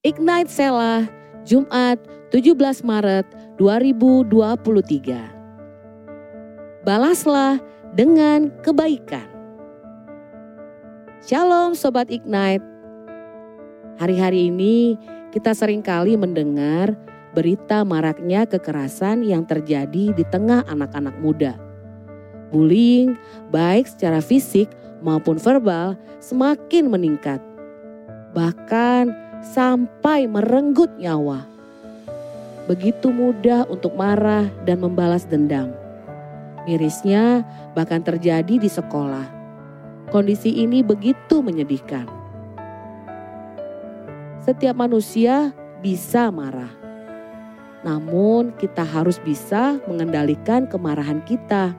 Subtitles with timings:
[0.00, 1.04] Ignite Sela,
[1.44, 2.00] Jumat
[2.32, 2.56] 17
[2.88, 3.28] Maret
[3.60, 4.32] 2023.
[6.88, 7.60] Balaslah
[7.92, 9.28] dengan kebaikan.
[11.20, 12.64] Shalom Sobat Ignite.
[14.00, 14.96] Hari-hari ini
[15.36, 16.96] kita sering kali mendengar
[17.36, 21.60] berita maraknya kekerasan yang terjadi di tengah anak-anak muda.
[22.48, 23.20] Bullying,
[23.52, 24.72] baik secara fisik
[25.04, 25.92] maupun verbal,
[26.24, 27.44] semakin meningkat.
[28.32, 31.48] Bahkan sampai merenggut nyawa.
[32.68, 35.74] Begitu mudah untuk marah dan membalas dendam.
[36.68, 37.42] Mirisnya
[37.74, 39.26] bahkan terjadi di sekolah.
[40.12, 42.06] Kondisi ini begitu menyedihkan.
[44.44, 46.70] Setiap manusia bisa marah.
[47.80, 51.72] Namun kita harus bisa mengendalikan kemarahan kita.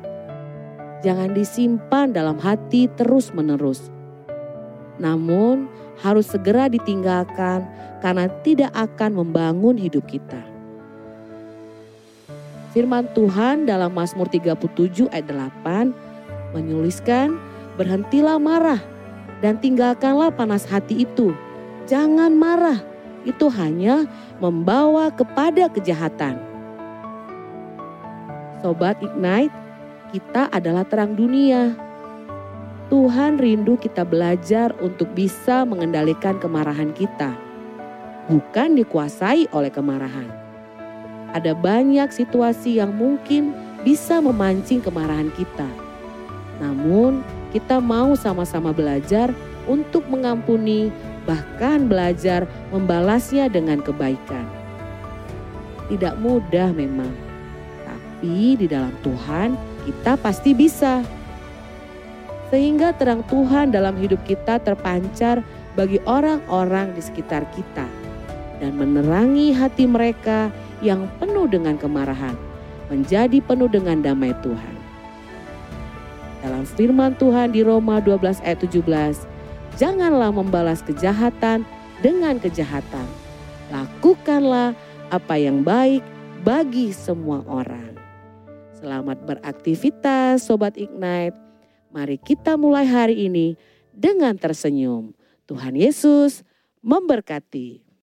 [1.06, 4.01] Jangan disimpan dalam hati terus-menerus.
[5.02, 5.66] Namun
[6.06, 7.66] harus segera ditinggalkan
[8.06, 10.40] karena tidak akan membangun hidup kita.
[12.72, 15.92] Firman Tuhan dalam Mazmur 37 ayat 8
[16.56, 17.36] menuliskan,
[17.76, 18.80] berhentilah marah
[19.44, 21.36] dan tinggalkanlah panas hati itu.
[21.90, 22.80] Jangan marah,
[23.28, 24.08] itu hanya
[24.40, 26.40] membawa kepada kejahatan.
[28.62, 29.52] Sobat Ignite,
[30.14, 31.74] kita adalah terang dunia
[33.02, 37.34] Tuhan rindu kita belajar untuk bisa mengendalikan kemarahan kita,
[38.30, 40.30] bukan dikuasai oleh kemarahan.
[41.34, 45.66] Ada banyak situasi yang mungkin bisa memancing kemarahan kita,
[46.62, 49.34] namun kita mau sama-sama belajar
[49.66, 50.94] untuk mengampuni,
[51.26, 54.46] bahkan belajar membalasnya dengan kebaikan.
[55.90, 57.10] Tidak mudah memang,
[57.82, 59.58] tapi di dalam Tuhan
[59.90, 61.02] kita pasti bisa
[62.52, 65.40] sehingga terang Tuhan dalam hidup kita terpancar
[65.80, 67.88] bagi orang-orang di sekitar kita
[68.60, 70.52] dan menerangi hati mereka
[70.84, 72.36] yang penuh dengan kemarahan
[72.92, 74.76] menjadi penuh dengan damai Tuhan.
[76.44, 81.64] Dalam firman Tuhan di Roma 12 ayat 17, janganlah membalas kejahatan
[82.04, 83.08] dengan kejahatan.
[83.72, 84.76] Lakukanlah
[85.08, 86.04] apa yang baik
[86.44, 87.96] bagi semua orang.
[88.76, 91.51] Selamat beraktivitas Sobat Ignite
[91.92, 93.60] Mari kita mulai hari ini
[93.92, 95.12] dengan tersenyum.
[95.44, 96.48] Tuhan Yesus
[96.80, 97.91] memberkati.